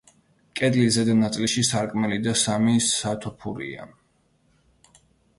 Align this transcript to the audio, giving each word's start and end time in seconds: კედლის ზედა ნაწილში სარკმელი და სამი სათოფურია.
კედლის 0.59 0.93
ზედა 0.93 1.13
ნაწილში 1.17 1.63
სარკმელი 1.67 2.17
და 2.27 2.33
სამი 2.43 2.73
სათოფურია. 2.85 3.85